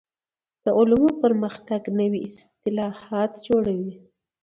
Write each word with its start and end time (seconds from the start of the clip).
د 0.63 0.65
علومو 0.77 1.11
پرمختګ 1.23 1.81
نوي 1.99 2.19
اصطلاحات 2.29 3.31
جوړوي. 3.47 3.91